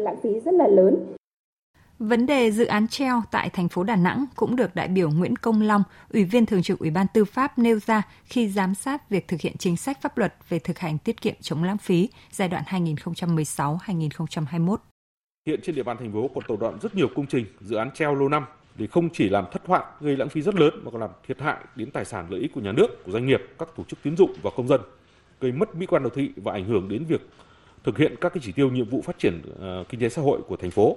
lãng 0.00 0.16
phí 0.22 0.40
rất 0.40 0.54
là 0.54 0.66
lớn. 0.66 0.96
Vấn 1.98 2.26
đề 2.26 2.50
dự 2.50 2.66
án 2.66 2.88
treo 2.88 3.22
tại 3.30 3.50
thành 3.50 3.68
phố 3.68 3.84
Đà 3.84 3.96
Nẵng 3.96 4.24
cũng 4.36 4.56
được 4.56 4.74
đại 4.74 4.88
biểu 4.88 5.10
Nguyễn 5.10 5.36
Công 5.36 5.62
Long, 5.62 5.82
Ủy 6.12 6.24
viên 6.24 6.46
Thường 6.46 6.62
trực 6.62 6.78
Ủy 6.78 6.90
ban 6.90 7.06
Tư 7.14 7.24
pháp 7.24 7.58
nêu 7.58 7.78
ra 7.86 8.02
khi 8.24 8.48
giám 8.48 8.74
sát 8.74 9.10
việc 9.10 9.28
thực 9.28 9.40
hiện 9.40 9.56
chính 9.58 9.76
sách 9.76 10.02
pháp 10.02 10.18
luật 10.18 10.34
về 10.48 10.58
thực 10.58 10.78
hành 10.78 10.98
tiết 10.98 11.20
kiệm 11.20 11.34
chống 11.40 11.64
lãng 11.64 11.78
phí 11.78 12.08
giai 12.30 12.48
đoạn 12.48 12.62
2016-2021. 12.66 14.76
Hiện 15.46 15.60
trên 15.62 15.74
địa 15.74 15.82
bàn 15.82 15.96
thành 16.00 16.12
phố 16.12 16.28
còn 16.34 16.44
tồn 16.48 16.58
động 16.58 16.78
rất 16.82 16.94
nhiều 16.94 17.08
công 17.16 17.26
trình, 17.26 17.46
dự 17.60 17.76
án 17.76 17.90
treo 17.94 18.14
lâu 18.14 18.28
năm 18.28 18.44
để 18.74 18.86
không 18.86 19.10
chỉ 19.10 19.28
làm 19.28 19.44
thất 19.52 19.64
thoát 19.64 20.00
gây 20.00 20.16
lãng 20.16 20.28
phí 20.28 20.42
rất 20.42 20.54
lớn 20.54 20.74
mà 20.84 20.90
còn 20.90 21.00
làm 21.00 21.10
thiệt 21.26 21.40
hại 21.40 21.64
đến 21.76 21.90
tài 21.90 22.04
sản 22.04 22.26
lợi 22.30 22.40
ích 22.40 22.52
của 22.54 22.60
nhà 22.60 22.72
nước, 22.72 23.04
của 23.04 23.12
doanh 23.12 23.26
nghiệp, 23.26 23.42
các 23.58 23.68
tổ 23.76 23.84
chức 23.84 23.98
tín 24.02 24.16
dụng 24.16 24.34
và 24.42 24.50
công 24.56 24.68
dân, 24.68 24.80
gây 25.40 25.52
mất 25.52 25.74
mỹ 25.74 25.86
quan 25.86 26.02
đô 26.02 26.10
thị 26.10 26.30
và 26.36 26.52
ảnh 26.52 26.64
hưởng 26.64 26.88
đến 26.88 27.04
việc 27.04 27.20
thực 27.84 27.98
hiện 27.98 28.14
các 28.20 28.34
cái 28.34 28.40
chỉ 28.44 28.52
tiêu 28.52 28.70
nhiệm 28.70 28.88
vụ 28.88 29.02
phát 29.02 29.18
triển 29.18 29.42
uh, 29.80 29.88
kinh 29.88 30.00
tế 30.00 30.08
xã 30.08 30.22
hội 30.22 30.40
của 30.48 30.56
thành 30.56 30.70
phố. 30.70 30.96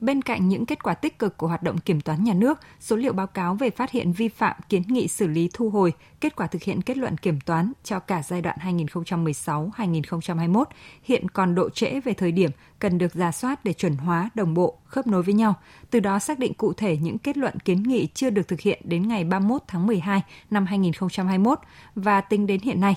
Bên 0.00 0.22
cạnh 0.22 0.48
những 0.48 0.66
kết 0.66 0.82
quả 0.82 0.94
tích 0.94 1.18
cực 1.18 1.36
của 1.36 1.46
hoạt 1.46 1.62
động 1.62 1.78
kiểm 1.78 2.00
toán 2.00 2.24
nhà 2.24 2.34
nước, 2.34 2.58
số 2.80 2.96
liệu 2.96 3.12
báo 3.12 3.26
cáo 3.26 3.54
về 3.54 3.70
phát 3.70 3.90
hiện 3.90 4.12
vi 4.12 4.28
phạm, 4.28 4.56
kiến 4.68 4.82
nghị 4.86 5.08
xử 5.08 5.26
lý 5.26 5.50
thu 5.52 5.70
hồi, 5.70 5.92
kết 6.20 6.36
quả 6.36 6.46
thực 6.46 6.62
hiện 6.62 6.82
kết 6.82 6.96
luận 6.96 7.16
kiểm 7.16 7.40
toán 7.40 7.72
cho 7.84 7.98
cả 7.98 8.22
giai 8.22 8.42
đoạn 8.42 8.58
2016-2021 8.60 10.64
hiện 11.02 11.28
còn 11.28 11.54
độ 11.54 11.70
trễ 11.70 12.00
về 12.00 12.12
thời 12.12 12.32
điểm 12.32 12.50
cần 12.78 12.98
được 12.98 13.14
ra 13.14 13.32
soát 13.32 13.64
để 13.64 13.72
chuẩn 13.72 13.96
hóa, 13.96 14.30
đồng 14.34 14.54
bộ, 14.54 14.78
khớp 14.84 15.06
nối 15.06 15.22
với 15.22 15.34
nhau, 15.34 15.54
từ 15.90 16.00
đó 16.00 16.18
xác 16.18 16.38
định 16.38 16.54
cụ 16.54 16.72
thể 16.72 16.96
những 16.96 17.18
kết 17.18 17.36
luận 17.36 17.60
kiến 17.60 17.82
nghị 17.82 18.08
chưa 18.14 18.30
được 18.30 18.48
thực 18.48 18.60
hiện 18.60 18.80
đến 18.84 19.08
ngày 19.08 19.24
31 19.24 19.62
tháng 19.68 19.86
12 19.86 20.22
năm 20.50 20.66
2021 20.66 21.58
và 21.94 22.20
tính 22.20 22.46
đến 22.46 22.60
hiện 22.60 22.80
nay. 22.80 22.96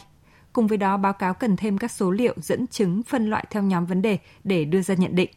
Cùng 0.54 0.68
với 0.68 0.78
đó, 0.78 0.98
báo 0.98 1.14
cáo 1.14 1.34
cần 1.34 1.58
thêm 1.58 1.78
các 1.78 1.92
số 1.92 2.12
liệu 2.12 2.34
dẫn 2.38 2.68
chứng 2.68 3.04
phân 3.04 3.30
loại 3.30 3.46
theo 3.50 3.64
nhóm 3.64 3.86
vấn 3.86 4.02
đề 4.02 4.18
để 4.44 4.66
đưa 4.66 4.82
ra 4.82 4.96
nhận 4.96 5.16
định 5.16 5.30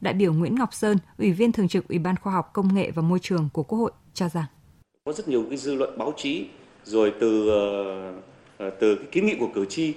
đại 0.00 0.14
biểu 0.14 0.32
Nguyễn 0.32 0.54
Ngọc 0.54 0.74
Sơn, 0.74 0.96
Ủy 1.18 1.32
viên 1.32 1.52
Thường 1.52 1.68
trực 1.68 1.88
Ủy 1.88 1.98
ban 1.98 2.16
Khoa 2.16 2.32
học 2.32 2.50
Công 2.52 2.74
nghệ 2.74 2.90
và 2.90 3.02
Môi 3.02 3.18
trường 3.18 3.48
của 3.52 3.62
Quốc 3.62 3.78
hội 3.78 3.90
cho 4.14 4.28
rằng. 4.28 4.44
Có 5.04 5.12
rất 5.12 5.28
nhiều 5.28 5.44
cái 5.48 5.56
dư 5.56 5.74
luận 5.74 5.98
báo 5.98 6.14
chí 6.16 6.46
rồi 6.84 7.12
từ 7.20 7.48
ờ, 7.48 8.12
ờ, 8.58 8.70
từ 8.70 8.96
cái 8.96 9.06
kiến 9.12 9.26
nghị 9.26 9.34
của 9.40 9.48
cử 9.54 9.64
tri 9.64 9.94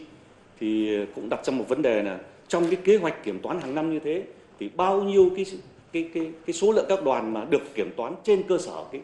thì 0.60 0.98
cũng 1.16 1.30
đặt 1.30 1.46
ra 1.46 1.54
một 1.54 1.66
vấn 1.68 1.82
đề 1.82 2.04
là 2.04 2.20
trong 2.48 2.68
cái 2.68 2.76
kế 2.76 2.98
hoạch 2.98 3.24
kiểm 3.24 3.40
toán 3.40 3.62
hàng 3.62 3.76
năm 3.76 3.94
như 3.94 4.00
thế 4.00 4.24
thì 4.60 4.70
bao 4.70 5.02
nhiêu 5.02 5.32
cái 5.36 5.46
cái 5.94 6.10
cái 6.14 6.32
cái 6.46 6.54
số 6.54 6.72
lượng 6.72 6.86
các 6.90 7.04
đoàn 7.04 7.34
mà 7.34 7.46
được 7.50 7.76
kiểm 7.76 7.92
toán 7.98 8.16
trên 8.24 8.44
cơ 8.44 8.58
sở 8.58 8.84
cái 8.92 9.02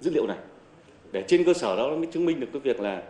dữ 0.00 0.10
liệu 0.10 0.26
này. 0.26 0.38
Để 1.12 1.24
trên 1.28 1.44
cơ 1.44 1.54
sở 1.54 1.76
đó 1.76 1.96
mới 1.96 2.06
chứng 2.06 2.24
minh 2.24 2.40
được 2.40 2.48
cái 2.52 2.60
việc 2.60 2.80
là 2.80 3.02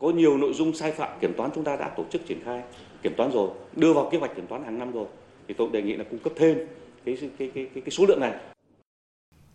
có 0.00 0.10
nhiều 0.10 0.38
nội 0.38 0.52
dung 0.52 0.72
sai 0.72 0.92
phạm 0.92 1.18
kiểm 1.20 1.34
toán 1.36 1.50
chúng 1.54 1.64
ta 1.64 1.76
đã 1.76 1.88
tổ 1.88 2.04
chức 2.10 2.26
triển 2.26 2.40
khai 2.44 2.62
kiểm 3.02 3.12
toán 3.16 3.30
rồi 3.32 3.50
đưa 3.76 3.92
vào 3.92 4.08
kế 4.12 4.18
hoạch 4.18 4.36
kiểm 4.36 4.46
toán 4.46 4.64
hàng 4.64 4.78
năm 4.78 4.92
rồi. 4.92 5.06
Thì 5.48 5.54
tôi 5.54 5.68
đề 5.72 5.82
nghị 5.82 5.96
là 5.96 6.04
cung 6.10 6.18
cấp 6.18 6.32
thêm 6.36 6.58
cái 7.04 7.16
cái 7.20 7.30
cái 7.38 7.50
cái, 7.54 7.66
cái 7.74 7.90
số 7.90 8.06
lượng 8.06 8.20
này. 8.20 8.34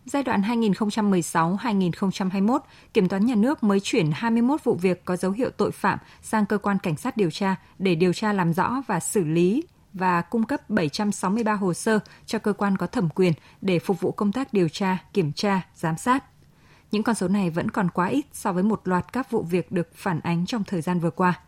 Giai 0.06 0.24
đoạn 0.24 0.42
2016-2021, 0.42 2.60
Kiểm 2.94 3.08
toán 3.08 3.26
nhà 3.26 3.36
nước 3.36 3.64
mới 3.64 3.80
chuyển 3.80 4.12
21 4.14 4.64
vụ 4.64 4.76
việc 4.76 5.06
có 5.06 5.16
dấu 5.16 5.32
hiệu 5.32 5.50
tội 5.50 5.72
phạm 5.72 6.00
sang 6.22 6.46
cơ 6.46 6.58
quan 6.58 6.78
cảnh 6.84 6.98
sát 6.98 7.18
điều 7.18 7.32
tra 7.32 7.56
để 7.80 7.96
điều 7.96 8.14
tra 8.14 8.34
làm 8.34 8.54
rõ 8.54 8.82
và 8.88 9.00
xử 9.00 9.24
lý 9.24 9.64
và 9.94 10.22
cung 10.22 10.44
cấp 10.44 10.70
763 10.70 11.54
hồ 11.54 11.74
sơ 11.74 12.00
cho 12.26 12.40
cơ 12.40 12.54
quan 12.54 12.78
có 12.78 12.88
thẩm 12.88 13.10
quyền 13.10 13.34
để 13.62 13.80
phục 13.80 14.02
vụ 14.02 14.12
công 14.12 14.32
tác 14.32 14.54
điều 14.54 14.70
tra, 14.70 14.98
kiểm 15.14 15.34
tra, 15.34 15.62
giám 15.76 15.98
sát. 15.98 16.24
Những 16.92 17.04
con 17.04 17.16
số 17.16 17.28
này 17.28 17.50
vẫn 17.50 17.72
còn 17.72 17.90
quá 17.90 18.08
ít 18.08 18.26
so 18.34 18.54
với 18.54 18.64
một 18.64 18.88
loạt 18.88 19.14
các 19.14 19.32
vụ 19.32 19.42
việc 19.42 19.72
được 19.72 19.96
phản 19.96 20.20
ánh 20.20 20.46
trong 20.46 20.64
thời 20.64 20.82
gian 20.82 21.00
vừa 21.00 21.12
qua. 21.12 21.40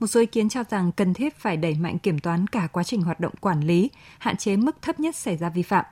Một 0.00 0.06
số 0.06 0.20
ý 0.20 0.26
kiến 0.26 0.48
cho 0.48 0.64
rằng 0.70 0.92
cần 0.92 1.14
thiết 1.14 1.36
phải 1.36 1.56
đẩy 1.56 1.74
mạnh 1.74 1.98
kiểm 1.98 2.18
toán 2.18 2.46
cả 2.46 2.68
quá 2.72 2.84
trình 2.84 3.02
hoạt 3.02 3.20
động 3.20 3.32
quản 3.40 3.60
lý, 3.60 3.90
hạn 4.18 4.36
chế 4.36 4.56
mức 4.56 4.82
thấp 4.82 5.00
nhất 5.00 5.16
xảy 5.16 5.36
ra 5.36 5.48
vi 5.48 5.62
phạm. 5.62 5.84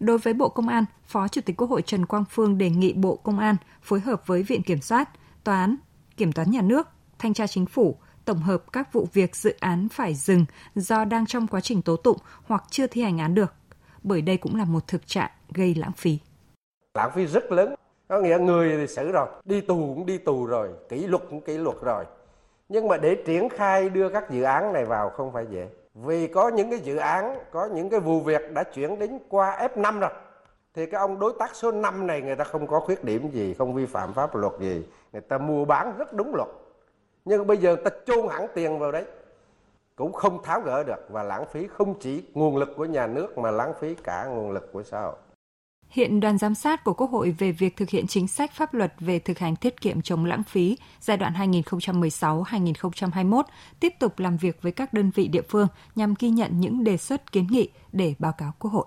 Đối 0.00 0.18
với 0.18 0.34
Bộ 0.34 0.48
Công 0.48 0.68
an, 0.68 0.84
Phó 1.06 1.28
Chủ 1.28 1.40
tịch 1.40 1.56
Quốc 1.56 1.70
hội 1.70 1.82
Trần 1.82 2.06
Quang 2.06 2.24
Phương 2.30 2.58
đề 2.58 2.70
nghị 2.70 2.92
Bộ 2.92 3.16
Công 3.16 3.38
an 3.38 3.56
phối 3.82 4.00
hợp 4.00 4.26
với 4.26 4.42
Viện 4.42 4.62
Kiểm 4.62 4.80
soát, 4.80 5.08
Tòa 5.44 5.60
án, 5.60 5.76
Kiểm 6.16 6.32
toán 6.32 6.50
Nhà 6.50 6.62
nước, 6.62 6.88
Thanh 7.18 7.34
tra 7.34 7.46
Chính 7.46 7.66
phủ, 7.66 7.96
tổng 8.24 8.38
hợp 8.38 8.72
các 8.72 8.92
vụ 8.92 9.08
việc 9.12 9.36
dự 9.36 9.54
án 9.60 9.88
phải 9.88 10.14
dừng 10.14 10.44
do 10.74 11.04
đang 11.04 11.26
trong 11.26 11.46
quá 11.46 11.60
trình 11.60 11.82
tố 11.82 11.96
tụng 11.96 12.18
hoặc 12.44 12.64
chưa 12.70 12.86
thi 12.86 13.02
hành 13.02 13.18
án 13.18 13.34
được, 13.34 13.54
bởi 14.02 14.22
đây 14.22 14.36
cũng 14.36 14.56
là 14.56 14.64
một 14.64 14.86
thực 14.86 15.06
trạng 15.06 15.30
gây 15.54 15.74
lãng 15.74 15.92
phí. 15.92 16.18
Lãng 16.94 17.10
phí 17.14 17.26
rất 17.26 17.52
lớn, 17.52 17.74
có 18.08 18.20
nghĩa 18.20 18.38
người 18.38 18.76
thì 18.76 18.94
xử 18.94 19.12
rồi, 19.12 19.28
đi 19.44 19.60
tù 19.60 19.94
cũng 19.94 20.06
đi 20.06 20.18
tù 20.18 20.46
rồi, 20.46 20.68
kỷ 20.88 21.06
luật 21.06 21.22
cũng 21.30 21.40
kỷ 21.40 21.58
luật 21.58 21.76
rồi, 21.82 22.04
nhưng 22.68 22.88
mà 22.88 22.96
để 22.96 23.14
triển 23.14 23.48
khai 23.48 23.88
đưa 23.88 24.08
các 24.08 24.30
dự 24.30 24.42
án 24.42 24.72
này 24.72 24.84
vào 24.84 25.10
không 25.10 25.32
phải 25.32 25.46
dễ. 25.50 25.68
Vì 25.94 26.26
có 26.26 26.48
những 26.48 26.70
cái 26.70 26.78
dự 26.78 26.96
án, 26.96 27.38
có 27.50 27.68
những 27.74 27.90
cái 27.90 28.00
vụ 28.00 28.20
việc 28.20 28.52
đã 28.54 28.62
chuyển 28.62 28.98
đến 28.98 29.18
qua 29.28 29.68
F5 29.74 30.00
rồi. 30.00 30.10
Thì 30.74 30.86
cái 30.86 31.00
ông 31.00 31.18
đối 31.18 31.32
tác 31.38 31.54
số 31.54 31.72
5 31.72 32.06
này 32.06 32.22
người 32.22 32.36
ta 32.36 32.44
không 32.44 32.66
có 32.66 32.80
khuyết 32.80 33.04
điểm 33.04 33.30
gì, 33.30 33.54
không 33.54 33.74
vi 33.74 33.86
phạm 33.86 34.12
pháp 34.12 34.34
luật 34.34 34.52
gì. 34.60 34.86
Người 35.12 35.22
ta 35.22 35.38
mua 35.38 35.64
bán 35.64 35.92
rất 35.98 36.12
đúng 36.12 36.34
luật. 36.34 36.48
Nhưng 37.24 37.46
bây 37.46 37.56
giờ 37.56 37.76
ta 37.84 37.90
chôn 38.06 38.28
hẳn 38.28 38.46
tiền 38.54 38.78
vào 38.78 38.92
đấy 38.92 39.04
cũng 39.96 40.12
không 40.12 40.42
tháo 40.42 40.60
gỡ 40.60 40.82
được 40.82 41.06
và 41.08 41.22
lãng 41.22 41.46
phí 41.46 41.66
không 41.66 41.94
chỉ 42.00 42.24
nguồn 42.34 42.56
lực 42.56 42.68
của 42.76 42.84
nhà 42.84 43.06
nước 43.06 43.38
mà 43.38 43.50
lãng 43.50 43.72
phí 43.80 43.94
cả 43.94 44.24
nguồn 44.24 44.50
lực 44.50 44.72
của 44.72 44.82
xã 44.82 45.00
hội. 45.00 45.14
Hiện 45.90 46.20
đoàn 46.20 46.38
giám 46.38 46.54
sát 46.54 46.84
của 46.84 46.92
Quốc 46.92 47.10
hội 47.10 47.30
về 47.30 47.52
việc 47.52 47.76
thực 47.76 47.90
hiện 47.90 48.06
chính 48.06 48.28
sách 48.28 48.52
pháp 48.52 48.74
luật 48.74 48.94
về 49.00 49.18
thực 49.18 49.38
hành 49.38 49.56
tiết 49.56 49.80
kiệm 49.80 50.02
chống 50.02 50.24
lãng 50.24 50.42
phí 50.42 50.76
giai 51.00 51.16
đoạn 51.16 51.32
2016-2021 51.32 53.42
tiếp 53.80 53.92
tục 54.00 54.18
làm 54.18 54.36
việc 54.36 54.62
với 54.62 54.72
các 54.72 54.92
đơn 54.92 55.10
vị 55.14 55.28
địa 55.28 55.42
phương 55.48 55.68
nhằm 55.94 56.14
ghi 56.18 56.30
nhận 56.30 56.60
những 56.60 56.84
đề 56.84 56.96
xuất 56.96 57.32
kiến 57.32 57.46
nghị 57.50 57.68
để 57.92 58.14
báo 58.18 58.32
cáo 58.38 58.52
Quốc 58.58 58.70
hội. 58.70 58.86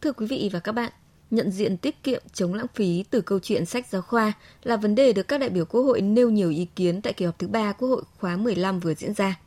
Thưa 0.00 0.12
quý 0.12 0.26
vị 0.26 0.50
và 0.52 0.60
các 0.60 0.72
bạn, 0.72 0.92
nhận 1.32 1.50
diện 1.50 1.76
tiết 1.76 2.02
kiệm 2.02 2.22
chống 2.32 2.54
lãng 2.54 2.66
phí 2.74 3.04
từ 3.10 3.20
câu 3.20 3.38
chuyện 3.38 3.66
sách 3.66 3.86
giáo 3.90 4.02
khoa 4.02 4.32
là 4.62 4.76
vấn 4.76 4.94
đề 4.94 5.12
được 5.12 5.28
các 5.28 5.38
đại 5.38 5.50
biểu 5.50 5.64
Quốc 5.64 5.82
hội 5.82 6.00
nêu 6.00 6.30
nhiều 6.30 6.50
ý 6.50 6.66
kiến 6.76 7.02
tại 7.02 7.12
kỳ 7.12 7.24
họp 7.24 7.38
thứ 7.38 7.48
ba 7.48 7.72
Quốc 7.72 7.88
hội 7.88 8.02
khóa 8.18 8.36
15 8.36 8.80
vừa 8.80 8.94
diễn 8.94 9.14
ra. 9.14 9.38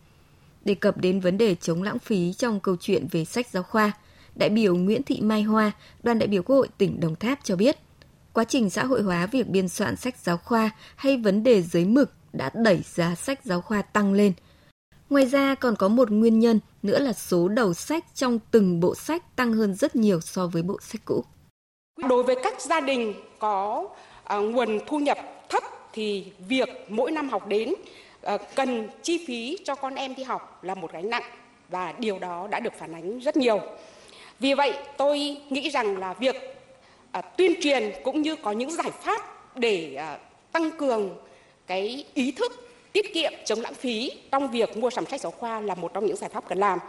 Đề 0.65 0.73
cập 0.73 0.97
đến 0.97 1.19
vấn 1.19 1.37
đề 1.37 1.55
chống 1.55 1.83
lãng 1.83 1.99
phí 1.99 2.33
trong 2.33 2.59
câu 2.59 2.75
chuyện 2.79 3.07
về 3.11 3.25
sách 3.25 3.47
giáo 3.51 3.63
khoa, 3.63 3.91
đại 4.35 4.49
biểu 4.49 4.75
Nguyễn 4.75 5.03
Thị 5.03 5.21
Mai 5.21 5.43
Hoa, 5.43 5.71
đoàn 6.03 6.19
đại 6.19 6.27
biểu 6.27 6.43
Quốc 6.43 6.55
hội 6.55 6.67
tỉnh 6.77 6.99
Đồng 6.99 7.15
Tháp 7.15 7.39
cho 7.43 7.55
biết, 7.55 7.77
quá 8.33 8.43
trình 8.43 8.69
xã 8.69 8.85
hội 8.85 9.01
hóa 9.01 9.25
việc 9.25 9.47
biên 9.47 9.69
soạn 9.69 9.95
sách 9.95 10.15
giáo 10.23 10.37
khoa 10.37 10.69
hay 10.95 11.17
vấn 11.17 11.43
đề 11.43 11.61
giới 11.61 11.85
mực 11.85 12.11
đã 12.33 12.51
đẩy 12.53 12.81
giá 12.85 13.15
sách 13.15 13.39
giáo 13.43 13.61
khoa 13.61 13.81
tăng 13.81 14.13
lên. 14.13 14.33
Ngoài 15.09 15.25
ra 15.25 15.55
còn 15.55 15.75
có 15.75 15.87
một 15.87 16.11
nguyên 16.11 16.39
nhân 16.39 16.59
nữa 16.83 16.99
là 16.99 17.13
số 17.13 17.47
đầu 17.47 17.73
sách 17.73 18.05
trong 18.15 18.39
từng 18.51 18.79
bộ 18.79 18.95
sách 18.95 19.35
tăng 19.35 19.53
hơn 19.53 19.75
rất 19.75 19.95
nhiều 19.95 20.21
so 20.21 20.47
với 20.47 20.63
bộ 20.63 20.77
sách 20.81 21.01
cũ. 21.05 21.25
Đối 21.97 22.23
với 22.23 22.35
các 22.43 22.61
gia 22.61 22.79
đình 22.79 23.13
có 23.39 23.87
à, 24.23 24.37
nguồn 24.37 24.79
thu 24.85 24.99
nhập 24.99 25.17
thấp 25.49 25.63
thì 25.93 26.25
việc 26.47 26.69
mỗi 26.87 27.11
năm 27.11 27.29
học 27.29 27.47
đến 27.47 27.73
à, 28.21 28.37
cần 28.55 28.89
chi 29.03 29.25
phí 29.27 29.57
cho 29.63 29.75
con 29.75 29.95
em 29.95 30.15
đi 30.15 30.23
học 30.23 30.63
là 30.63 30.75
một 30.75 30.91
gánh 30.93 31.09
nặng 31.09 31.23
và 31.69 31.93
điều 31.99 32.19
đó 32.19 32.47
đã 32.49 32.59
được 32.59 32.73
phản 32.79 32.93
ánh 32.93 33.19
rất 33.19 33.37
nhiều. 33.37 33.59
Vì 34.39 34.53
vậy 34.53 34.73
tôi 34.97 35.37
nghĩ 35.49 35.69
rằng 35.69 35.97
là 35.97 36.13
việc 36.13 36.35
à, 37.11 37.21
tuyên 37.21 37.53
truyền 37.61 37.91
cũng 38.03 38.21
như 38.21 38.35
có 38.35 38.51
những 38.51 38.71
giải 38.71 38.91
pháp 38.91 39.21
để 39.55 39.95
à, 39.95 40.17
tăng 40.51 40.71
cường 40.71 41.17
cái 41.67 42.05
ý 42.13 42.31
thức 42.31 42.69
tiết 42.91 43.13
kiệm 43.13 43.33
chống 43.45 43.61
lãng 43.61 43.73
phí 43.73 44.11
trong 44.31 44.51
việc 44.51 44.77
mua 44.77 44.89
sắm 44.89 45.05
sách 45.05 45.21
giáo 45.21 45.31
khoa 45.31 45.59
là 45.59 45.75
một 45.75 45.93
trong 45.93 46.05
những 46.05 46.15
giải 46.15 46.29
pháp 46.29 46.43
cần 46.49 46.57
làm. 46.57 46.79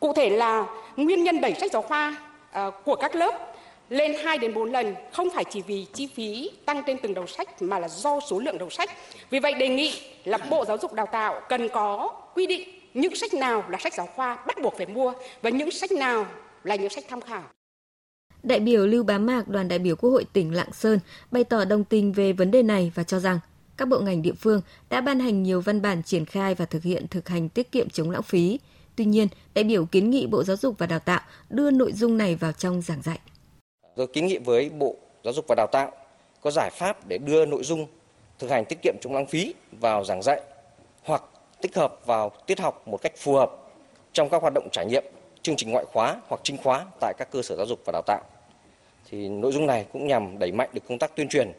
Cụ 0.00 0.12
thể 0.12 0.30
là 0.30 0.66
nguyên 0.96 1.24
nhân 1.24 1.40
đẩy 1.40 1.54
sách 1.54 1.72
giáo 1.72 1.82
khoa 1.82 2.16
à, 2.50 2.70
của 2.84 2.96
các 2.96 3.14
lớp 3.14 3.52
lên 3.88 4.14
2 4.24 4.38
đến 4.38 4.54
4 4.54 4.72
lần 4.72 4.94
không 5.12 5.28
phải 5.34 5.44
chỉ 5.50 5.62
vì 5.66 5.86
chi 5.92 6.08
phí 6.14 6.50
tăng 6.64 6.82
trên 6.86 6.96
từng 7.02 7.14
đầu 7.14 7.26
sách 7.26 7.62
mà 7.62 7.78
là 7.78 7.88
do 7.88 8.20
số 8.30 8.38
lượng 8.38 8.58
đầu 8.58 8.70
sách. 8.70 8.90
Vì 9.30 9.38
vậy 9.38 9.54
đề 9.54 9.68
nghị 9.68 9.92
là 10.24 10.38
Bộ 10.50 10.64
Giáo 10.64 10.78
dục 10.82 10.92
Đào 10.92 11.06
tạo 11.12 11.40
cần 11.48 11.68
có 11.68 12.08
quy 12.34 12.46
định 12.46 12.68
những 12.94 13.16
sách 13.16 13.34
nào 13.34 13.64
là 13.68 13.78
sách 13.78 13.94
giáo 13.94 14.06
khoa 14.06 14.36
bắt 14.46 14.56
buộc 14.62 14.76
phải 14.76 14.86
mua 14.86 15.12
và 15.42 15.50
những 15.50 15.70
sách 15.70 15.92
nào 15.92 16.26
là 16.64 16.76
những 16.76 16.90
sách 16.90 17.04
tham 17.08 17.20
khảo. 17.20 17.42
Đại 18.42 18.60
biểu 18.60 18.86
Lưu 18.86 19.04
Bá 19.04 19.18
Mạc, 19.18 19.48
đoàn 19.48 19.68
đại 19.68 19.78
biểu 19.78 19.96
Quốc 19.96 20.10
hội 20.10 20.26
tỉnh 20.32 20.54
Lạng 20.54 20.72
Sơn 20.72 20.98
bày 21.30 21.44
tỏ 21.44 21.64
đồng 21.64 21.84
tình 21.84 22.12
về 22.12 22.32
vấn 22.32 22.50
đề 22.50 22.62
này 22.62 22.92
và 22.94 23.02
cho 23.02 23.18
rằng 23.18 23.38
các 23.76 23.88
bộ 23.88 24.00
ngành 24.00 24.22
địa 24.22 24.32
phương 24.32 24.60
đã 24.88 25.00
ban 25.00 25.20
hành 25.20 25.42
nhiều 25.42 25.60
văn 25.60 25.82
bản 25.82 26.02
triển 26.02 26.24
khai 26.24 26.54
và 26.54 26.64
thực 26.64 26.82
hiện 26.82 27.06
thực 27.08 27.28
hành 27.28 27.48
tiết 27.48 27.72
kiệm 27.72 27.90
chống 27.90 28.10
lãng 28.10 28.22
phí. 28.22 28.58
Tuy 28.96 29.04
nhiên, 29.04 29.28
đại 29.54 29.64
biểu 29.64 29.84
kiến 29.84 30.10
nghị 30.10 30.26
Bộ 30.26 30.44
Giáo 30.44 30.56
dục 30.56 30.74
và 30.78 30.86
Đào 30.86 30.98
tạo 30.98 31.20
đưa 31.50 31.70
nội 31.70 31.92
dung 31.92 32.16
này 32.16 32.36
vào 32.36 32.52
trong 32.52 32.82
giảng 32.82 33.02
dạy 33.02 33.18
rồi 33.96 34.06
kiến 34.06 34.26
nghị 34.26 34.38
với 34.38 34.70
Bộ 34.70 34.94
Giáo 35.24 35.32
dục 35.32 35.44
và 35.48 35.54
Đào 35.54 35.66
tạo 35.72 35.92
có 36.40 36.50
giải 36.50 36.70
pháp 36.72 37.06
để 37.06 37.18
đưa 37.18 37.46
nội 37.46 37.64
dung 37.64 37.86
thực 38.38 38.50
hành 38.50 38.64
tiết 38.64 38.78
kiệm 38.82 38.94
chống 39.00 39.14
lãng 39.14 39.26
phí 39.26 39.54
vào 39.72 40.04
giảng 40.04 40.22
dạy 40.22 40.40
hoặc 41.02 41.22
tích 41.60 41.76
hợp 41.76 42.06
vào 42.06 42.30
tiết 42.46 42.60
học 42.60 42.88
một 42.88 43.02
cách 43.02 43.12
phù 43.16 43.34
hợp 43.34 43.52
trong 44.12 44.28
các 44.28 44.42
hoạt 44.42 44.54
động 44.54 44.68
trải 44.72 44.86
nghiệm, 44.86 45.04
chương 45.42 45.56
trình 45.56 45.70
ngoại 45.70 45.84
khóa 45.84 46.20
hoặc 46.28 46.40
chính 46.44 46.56
khóa 46.56 46.86
tại 47.00 47.14
các 47.18 47.28
cơ 47.30 47.42
sở 47.42 47.56
giáo 47.56 47.66
dục 47.66 47.80
và 47.84 47.92
đào 47.92 48.02
tạo. 48.06 48.20
Thì 49.10 49.28
nội 49.28 49.52
dung 49.52 49.66
này 49.66 49.86
cũng 49.92 50.06
nhằm 50.06 50.38
đẩy 50.38 50.52
mạnh 50.52 50.70
được 50.72 50.80
công 50.88 50.98
tác 50.98 51.16
tuyên 51.16 51.28
truyền, 51.28 51.52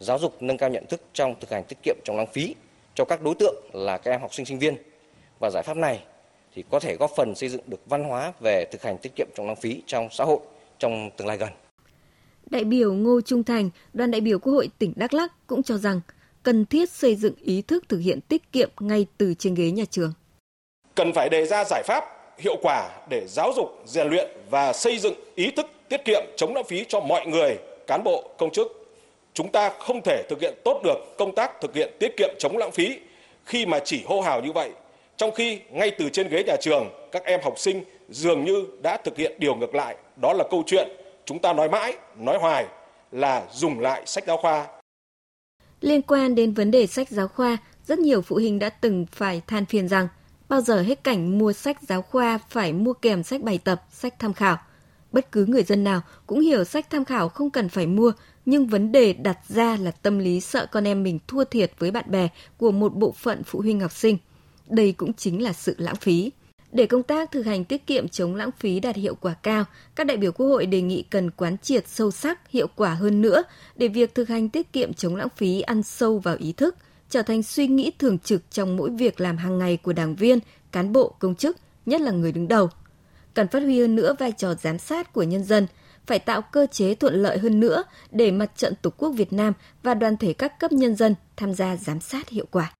giáo 0.00 0.18
dục 0.18 0.42
nâng 0.42 0.58
cao 0.58 0.70
nhận 0.70 0.86
thức 0.86 1.00
trong 1.12 1.34
thực 1.40 1.50
hành 1.50 1.64
tiết 1.64 1.76
kiệm 1.82 1.96
chống 2.04 2.16
lãng 2.16 2.26
phí 2.26 2.54
cho 2.94 3.04
các 3.04 3.22
đối 3.22 3.34
tượng 3.34 3.54
là 3.72 3.98
các 3.98 4.10
em 4.10 4.20
học 4.20 4.34
sinh 4.34 4.46
sinh 4.46 4.58
viên. 4.58 4.76
Và 5.40 5.50
giải 5.50 5.62
pháp 5.62 5.76
này 5.76 6.02
thì 6.54 6.64
có 6.70 6.80
thể 6.80 6.96
góp 6.96 7.10
phần 7.16 7.34
xây 7.34 7.48
dựng 7.48 7.62
được 7.66 7.80
văn 7.86 8.04
hóa 8.04 8.32
về 8.40 8.64
thực 8.64 8.82
hành 8.82 8.98
tiết 8.98 9.12
kiệm 9.16 9.26
chống 9.34 9.46
lãng 9.46 9.56
phí 9.56 9.82
trong 9.86 10.08
xã 10.10 10.24
hội 10.24 10.38
trong 10.78 11.10
tương 11.16 11.28
lai 11.28 11.36
gần. 11.36 11.50
Đại 12.50 12.64
biểu 12.64 12.94
Ngô 12.94 13.20
Trung 13.20 13.44
Thành, 13.44 13.70
đoàn 13.92 14.10
đại 14.10 14.20
biểu 14.20 14.38
Quốc 14.38 14.52
hội 14.52 14.68
tỉnh 14.78 14.92
Đắk 14.96 15.14
Lắk 15.14 15.46
cũng 15.46 15.62
cho 15.62 15.78
rằng 15.78 16.00
cần 16.42 16.66
thiết 16.66 16.90
xây 16.90 17.14
dựng 17.14 17.34
ý 17.40 17.62
thức 17.62 17.84
thực 17.88 17.98
hiện 17.98 18.20
tiết 18.20 18.52
kiệm 18.52 18.70
ngay 18.80 19.06
từ 19.18 19.34
trên 19.34 19.54
ghế 19.54 19.70
nhà 19.70 19.84
trường. 19.90 20.12
Cần 20.94 21.12
phải 21.12 21.28
đề 21.28 21.46
ra 21.46 21.64
giải 21.64 21.82
pháp 21.86 22.04
hiệu 22.38 22.56
quả 22.62 22.90
để 23.10 23.26
giáo 23.28 23.52
dục, 23.56 23.82
rèn 23.86 24.08
luyện 24.08 24.30
và 24.50 24.72
xây 24.72 24.98
dựng 24.98 25.14
ý 25.34 25.50
thức 25.50 25.66
tiết 25.88 26.04
kiệm 26.04 26.22
chống 26.36 26.54
lãng 26.54 26.64
phí 26.64 26.84
cho 26.88 27.00
mọi 27.00 27.26
người, 27.26 27.56
cán 27.86 28.04
bộ, 28.04 28.30
công 28.38 28.50
chức. 28.50 28.68
Chúng 29.34 29.52
ta 29.52 29.70
không 29.78 30.00
thể 30.04 30.22
thực 30.28 30.40
hiện 30.40 30.54
tốt 30.64 30.80
được 30.84 31.16
công 31.18 31.34
tác 31.34 31.60
thực 31.60 31.74
hiện 31.74 31.92
tiết 32.00 32.16
kiệm 32.16 32.30
chống 32.38 32.56
lãng 32.56 32.72
phí 32.72 32.98
khi 33.44 33.66
mà 33.66 33.78
chỉ 33.84 34.02
hô 34.06 34.20
hào 34.20 34.42
như 34.42 34.52
vậy, 34.52 34.70
trong 35.16 35.34
khi 35.34 35.60
ngay 35.70 35.90
từ 35.90 36.08
trên 36.08 36.28
ghế 36.28 36.42
nhà 36.46 36.56
trường, 36.60 36.90
các 37.12 37.24
em 37.24 37.40
học 37.42 37.58
sinh 37.58 37.84
dường 38.08 38.44
như 38.44 38.66
đã 38.82 38.96
thực 38.96 39.16
hiện 39.16 39.32
điều 39.38 39.54
ngược 39.54 39.74
lại, 39.74 39.96
đó 40.22 40.32
là 40.32 40.44
câu 40.50 40.62
chuyện 40.66 40.88
chúng 41.26 41.38
ta 41.38 41.52
nói 41.52 41.68
mãi, 41.68 41.96
nói 42.18 42.38
hoài 42.40 42.66
là 43.12 43.46
dùng 43.52 43.80
lại 43.80 44.02
sách 44.06 44.24
giáo 44.26 44.36
khoa. 44.36 44.66
Liên 45.80 46.02
quan 46.02 46.34
đến 46.34 46.52
vấn 46.52 46.70
đề 46.70 46.86
sách 46.86 47.10
giáo 47.10 47.28
khoa, 47.28 47.56
rất 47.86 47.98
nhiều 47.98 48.22
phụ 48.22 48.36
huynh 48.36 48.58
đã 48.58 48.70
từng 48.70 49.06
phải 49.12 49.42
than 49.46 49.66
phiền 49.66 49.88
rằng 49.88 50.08
bao 50.48 50.60
giờ 50.60 50.82
hết 50.82 51.04
cảnh 51.04 51.38
mua 51.38 51.52
sách 51.52 51.82
giáo 51.82 52.02
khoa 52.02 52.38
phải 52.48 52.72
mua 52.72 52.92
kèm 52.92 53.22
sách 53.22 53.42
bài 53.42 53.58
tập, 53.64 53.82
sách 53.90 54.14
tham 54.18 54.32
khảo. 54.32 54.56
Bất 55.12 55.32
cứ 55.32 55.46
người 55.46 55.62
dân 55.62 55.84
nào 55.84 56.00
cũng 56.26 56.40
hiểu 56.40 56.64
sách 56.64 56.90
tham 56.90 57.04
khảo 57.04 57.28
không 57.28 57.50
cần 57.50 57.68
phải 57.68 57.86
mua, 57.86 58.12
nhưng 58.46 58.66
vấn 58.66 58.92
đề 58.92 59.12
đặt 59.12 59.38
ra 59.48 59.76
là 59.76 59.90
tâm 59.90 60.18
lý 60.18 60.40
sợ 60.40 60.66
con 60.66 60.88
em 60.88 61.02
mình 61.02 61.18
thua 61.28 61.44
thiệt 61.44 61.72
với 61.78 61.90
bạn 61.90 62.04
bè 62.10 62.28
của 62.56 62.70
một 62.70 62.94
bộ 62.94 63.12
phận 63.12 63.42
phụ 63.44 63.60
huynh 63.60 63.80
học 63.80 63.92
sinh. 63.92 64.18
Đây 64.66 64.92
cũng 64.92 65.12
chính 65.12 65.42
là 65.42 65.52
sự 65.52 65.74
lãng 65.78 65.96
phí. 65.96 66.30
Để 66.74 66.86
công 66.86 67.02
tác 67.02 67.30
thực 67.30 67.46
hành 67.46 67.64
tiết 67.64 67.86
kiệm 67.86 68.08
chống 68.08 68.34
lãng 68.34 68.50
phí 68.58 68.80
đạt 68.80 68.96
hiệu 68.96 69.14
quả 69.14 69.34
cao, 69.42 69.64
các 69.94 70.06
đại 70.06 70.16
biểu 70.16 70.32
Quốc 70.32 70.46
hội 70.46 70.66
đề 70.66 70.82
nghị 70.82 71.02
cần 71.02 71.30
quán 71.30 71.58
triệt 71.58 71.88
sâu 71.88 72.10
sắc, 72.10 72.50
hiệu 72.50 72.66
quả 72.76 72.94
hơn 72.94 73.22
nữa 73.22 73.42
để 73.76 73.88
việc 73.88 74.14
thực 74.14 74.28
hành 74.28 74.48
tiết 74.48 74.72
kiệm 74.72 74.94
chống 74.94 75.16
lãng 75.16 75.28
phí 75.36 75.60
ăn 75.60 75.82
sâu 75.82 76.18
vào 76.18 76.36
ý 76.38 76.52
thức, 76.52 76.76
trở 77.10 77.22
thành 77.22 77.42
suy 77.42 77.66
nghĩ 77.66 77.90
thường 77.98 78.18
trực 78.18 78.42
trong 78.50 78.76
mỗi 78.76 78.90
việc 78.90 79.20
làm 79.20 79.36
hàng 79.36 79.58
ngày 79.58 79.76
của 79.76 79.92
đảng 79.92 80.14
viên, 80.14 80.38
cán 80.72 80.92
bộ, 80.92 81.14
công 81.18 81.34
chức, 81.34 81.56
nhất 81.86 82.00
là 82.00 82.10
người 82.10 82.32
đứng 82.32 82.48
đầu. 82.48 82.68
Cần 83.34 83.48
phát 83.48 83.62
huy 83.62 83.80
hơn 83.80 83.96
nữa 83.96 84.14
vai 84.18 84.32
trò 84.32 84.54
giám 84.54 84.78
sát 84.78 85.12
của 85.12 85.22
nhân 85.22 85.44
dân, 85.44 85.66
phải 86.06 86.18
tạo 86.18 86.42
cơ 86.42 86.66
chế 86.72 86.94
thuận 86.94 87.14
lợi 87.14 87.38
hơn 87.38 87.60
nữa 87.60 87.84
để 88.10 88.30
mặt 88.30 88.50
trận 88.56 88.74
Tổ 88.82 88.90
quốc 88.90 89.10
Việt 89.10 89.32
Nam 89.32 89.52
và 89.82 89.94
đoàn 89.94 90.16
thể 90.16 90.32
các 90.32 90.60
cấp 90.60 90.72
nhân 90.72 90.96
dân 90.96 91.14
tham 91.36 91.54
gia 91.54 91.76
giám 91.76 92.00
sát 92.00 92.28
hiệu 92.28 92.46
quả. 92.50 92.72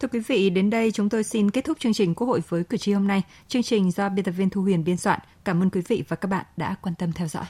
Thưa 0.00 0.08
quý 0.08 0.20
vị, 0.20 0.50
đến 0.50 0.70
đây 0.70 0.90
chúng 0.90 1.08
tôi 1.08 1.24
xin 1.24 1.50
kết 1.50 1.64
thúc 1.64 1.78
chương 1.80 1.92
trình 1.92 2.14
Quốc 2.14 2.26
hội 2.26 2.42
với 2.48 2.64
cử 2.64 2.76
tri 2.76 2.92
hôm 2.92 3.06
nay. 3.06 3.22
Chương 3.48 3.62
trình 3.62 3.90
do 3.90 4.08
biên 4.08 4.24
tập 4.24 4.32
viên 4.32 4.50
Thu 4.50 4.62
Huyền 4.62 4.84
biên 4.84 4.96
soạn. 4.96 5.20
Cảm 5.44 5.62
ơn 5.62 5.70
quý 5.70 5.80
vị 5.88 6.04
và 6.08 6.16
các 6.16 6.28
bạn 6.28 6.46
đã 6.56 6.76
quan 6.82 6.94
tâm 6.94 7.12
theo 7.12 7.28
dõi. 7.28 7.44